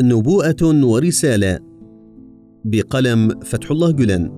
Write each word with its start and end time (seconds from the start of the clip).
نبوءة 0.00 0.84
ورسالة 0.84 1.58
بقلم 2.64 3.40
فتح 3.40 3.70
الله 3.70 3.90
جلن. 3.90 4.30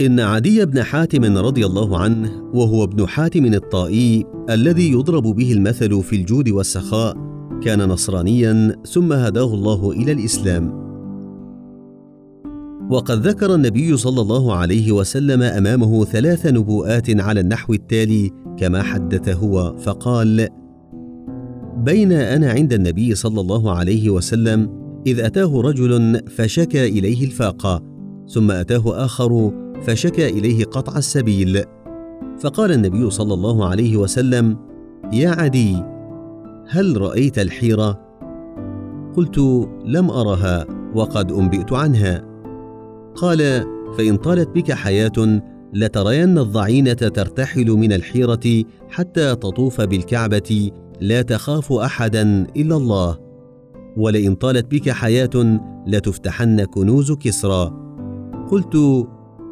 إن 0.00 0.20
عدي 0.20 0.66
بن 0.66 0.82
حاتم 0.82 1.38
رضي 1.38 1.66
الله 1.66 1.98
عنه 1.98 2.50
وهو 2.54 2.84
ابن 2.84 3.06
حاتم 3.06 3.44
الطائي 3.44 4.24
الذي 4.50 4.92
يضرب 4.92 5.22
به 5.22 5.52
المثل 5.52 6.02
في 6.02 6.16
الجود 6.16 6.48
والسخاء 6.48 7.16
كان 7.62 7.88
نصرانيا 7.88 8.76
ثم 8.86 9.12
هداه 9.12 9.54
الله 9.54 9.90
إلى 9.90 10.12
الإسلام. 10.12 10.79
وقد 12.90 13.26
ذكر 13.26 13.54
النبي 13.54 13.96
صلى 13.96 14.20
الله 14.20 14.54
عليه 14.54 14.92
وسلم 14.92 15.42
أمامه 15.42 16.04
ثلاث 16.04 16.46
نبوءات 16.46 17.20
على 17.20 17.40
النحو 17.40 17.72
التالي 17.72 18.30
كما 18.58 18.82
حدث 18.82 19.28
هو 19.28 19.76
فقال 19.76 20.48
بين 21.76 22.12
أنا 22.12 22.50
عند 22.50 22.72
النبي 22.72 23.14
صلى 23.14 23.40
الله 23.40 23.72
عليه 23.72 24.10
وسلم 24.10 24.70
إذ 25.06 25.20
أتاه 25.20 25.60
رجل 25.60 26.20
فشكى 26.28 26.86
إليه 26.86 27.24
الفاقه 27.24 27.82
ثم 28.28 28.50
أتاه 28.50 29.04
آخر 29.04 29.52
فشكى 29.82 30.28
إليه 30.28 30.64
قطع 30.64 30.98
السبيل. 30.98 31.62
فقال 32.40 32.72
النبي 32.72 33.10
صلى 33.10 33.34
الله 33.34 33.66
عليه 33.68 33.96
وسلم 33.96 34.56
يا 35.12 35.30
عدي 35.30 35.82
هل 36.68 37.00
رأيت 37.00 37.38
الحيرة؟ 37.38 38.00
قلت 39.16 39.38
لم 39.84 40.10
أرها 40.10 40.66
وقد 40.94 41.32
أنبئت 41.32 41.72
عنها. 41.72 42.29
قال 43.14 43.66
فإن 43.98 44.16
طالت 44.16 44.48
بك 44.48 44.72
حياة 44.72 45.42
لترين 45.74 46.38
الضعينة 46.38 46.92
ترتحل 46.92 47.70
من 47.70 47.92
الحيرة 47.92 48.64
حتى 48.88 49.34
تطوف 49.34 49.80
بالكعبة 49.80 50.70
لا 51.00 51.22
تخاف 51.22 51.72
أحدا 51.72 52.46
إلا 52.56 52.76
الله. 52.76 53.18
ولئن 53.96 54.34
طالت 54.34 54.70
بك 54.70 54.90
حياة 54.90 55.60
لتفتحن 55.86 56.64
كنوز 56.64 57.12
كسرى. 57.12 57.72
قلت 58.50 59.06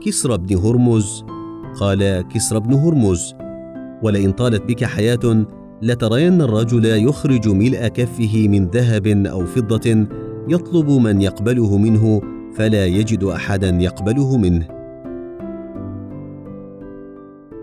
كسرى 0.06 0.38
بن 0.38 0.56
هرمز. 0.56 1.24
قال 1.80 2.28
كسرى 2.28 2.60
بن 2.60 2.74
هرمز. 2.74 3.34
ولئن 4.02 4.32
طالت 4.32 4.62
بك 4.62 4.84
حياة 4.84 5.46
لترين 5.82 6.42
الرجل 6.42 6.84
يخرج 6.84 7.48
ملء 7.48 7.88
كفه 7.88 8.48
من 8.48 8.66
ذهب 8.68 9.06
أو 9.06 9.46
فضة 9.46 10.06
يطلب 10.48 10.90
من 10.90 11.22
يقبله 11.22 11.78
منه 11.78 12.20
فلا 12.58 12.86
يجد 12.86 13.24
أحدا 13.24 13.68
يقبله 13.68 14.36
منه. 14.36 14.66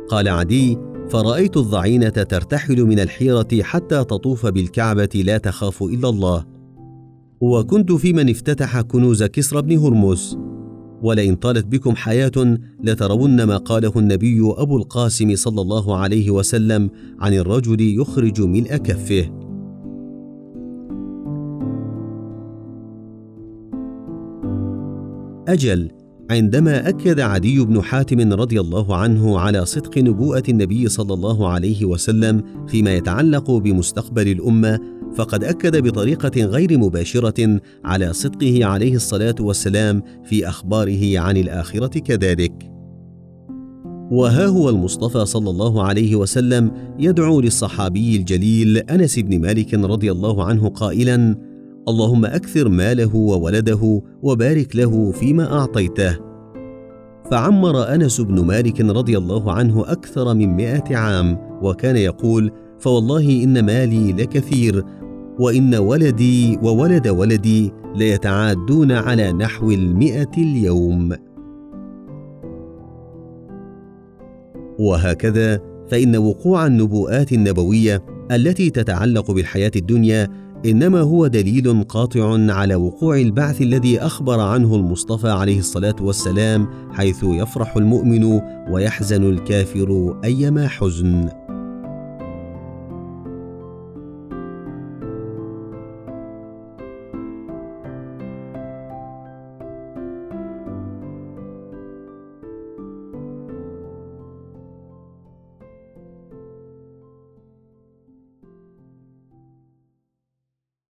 قال 0.09 0.27
عدي 0.27 0.77
فرأيت 1.09 1.57
الضعينة 1.57 2.09
ترتحل 2.09 2.83
من 2.83 2.99
الحيرة 2.99 3.47
حتى 3.61 4.03
تطوف 4.03 4.45
بالكعبة 4.45 5.09
لا 5.15 5.37
تخاف 5.37 5.83
إلا 5.83 6.09
الله. 6.09 6.45
وكنت 7.41 7.91
في 7.91 8.13
من 8.13 8.29
افتتح 8.29 8.81
كنوز 8.81 9.23
كسرى 9.23 9.61
بن 9.61 9.77
هرمز. 9.77 10.37
ولئن 11.01 11.35
طالت 11.35 11.65
بكم 11.65 11.95
حياة 11.95 12.57
لترون 12.83 13.43
ما 13.43 13.57
قاله 13.57 13.93
النبي 13.95 14.39
أبو 14.57 14.77
القاسم 14.77 15.35
صلى 15.35 15.61
الله 15.61 15.97
عليه 15.97 16.31
وسلم 16.31 16.89
عن 17.19 17.33
الرجل 17.33 17.99
يخرج 17.99 18.41
ملء 18.41 18.77
كفه 18.77 19.44
أجل 25.47 25.91
عندما 26.31 26.89
أكد 26.89 27.19
عدي 27.19 27.65
بن 27.65 27.81
حاتم 27.81 28.33
رضي 28.33 28.59
الله 28.59 28.95
عنه 28.95 29.39
على 29.39 29.65
صدق 29.65 29.97
نبوءة 29.97 30.43
النبي 30.49 30.89
صلى 30.89 31.13
الله 31.13 31.49
عليه 31.49 31.85
وسلم 31.85 32.43
فيما 32.67 32.93
يتعلق 32.93 33.51
بمستقبل 33.51 34.27
الأمة 34.27 34.79
فقد 35.15 35.43
أكد 35.43 35.83
بطريقة 35.83 36.45
غير 36.45 36.77
مباشرة 36.77 37.59
على 37.85 38.13
صدقه 38.13 38.65
عليه 38.65 38.95
الصلاة 38.95 39.35
والسلام 39.39 40.03
في 40.23 40.49
أخباره 40.49 41.19
عن 41.19 41.37
الآخرة 41.37 41.99
كذلك. 41.99 42.71
وها 44.11 44.45
هو 44.45 44.69
المصطفى 44.69 45.25
صلى 45.25 45.49
الله 45.49 45.83
عليه 45.83 46.15
وسلم 46.15 46.71
يدعو 46.99 47.41
للصحابي 47.41 48.15
الجليل 48.15 48.77
أنس 48.77 49.19
بن 49.19 49.41
مالك 49.41 49.73
رضي 49.73 50.11
الله 50.11 50.43
عنه 50.43 50.69
قائلا 50.69 51.35
اللهم 51.89 52.25
أكثر 52.25 52.69
ماله 52.69 53.15
وولده 53.15 54.01
وبارك 54.23 54.75
له 54.75 55.11
فيما 55.11 55.59
أعطيته. 55.59 56.17
فعمر 57.31 57.93
أنس 57.95 58.21
بن 58.21 58.45
مالك 58.45 58.81
رضي 58.81 59.17
الله 59.17 59.51
عنه 59.51 59.83
أكثر 59.87 60.33
من 60.33 60.55
مائة 60.55 60.95
عام 60.95 61.37
وكان 61.61 61.97
يقول 61.97 62.51
فوالله 62.79 63.43
إن 63.43 63.65
مالي 63.65 64.13
لكثير 64.13 64.83
وإن 65.39 65.75
ولدي 65.75 66.57
وولد 66.63 67.07
ولدي 67.07 67.71
ليتعادون 67.95 68.91
على 68.91 69.31
نحو 69.31 69.71
المئة 69.71 70.31
اليوم. 70.37 71.13
وهكذا 74.79 75.61
فإن 75.89 76.15
وقوع 76.15 76.65
النبوءات 76.65 77.31
النبوية 77.31 78.05
التي 78.31 78.69
تتعلق 78.69 79.31
بالحياة 79.31 79.71
الدنيا 79.75 80.27
إنما 80.65 81.01
هو 81.01 81.27
دليل 81.27 81.83
قاطع 81.83 82.53
على 82.53 82.75
وقوع 82.75 83.17
البعث 83.17 83.61
الذي 83.61 83.99
أخبر 83.99 84.39
عنه 84.39 84.75
المصطفى 84.75 85.29
عليه 85.29 85.59
الصلاة 85.59 85.95
والسلام 86.01 86.67
حيث 86.91 87.23
يفرح 87.23 87.77
المؤمن 87.77 88.41
ويحزن 88.69 89.23
الكافر 89.29 90.17
أيما 90.23 90.67
حزن. 90.67 91.29